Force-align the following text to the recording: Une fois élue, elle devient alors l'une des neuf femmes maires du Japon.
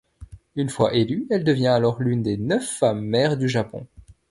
Une 0.55 0.69
fois 0.69 0.95
élue, 0.95 1.27
elle 1.29 1.43
devient 1.43 1.67
alors 1.67 2.01
l'une 2.01 2.23
des 2.23 2.35
neuf 2.35 2.65
femmes 2.67 3.05
maires 3.05 3.37
du 3.37 3.47
Japon. 3.47 3.85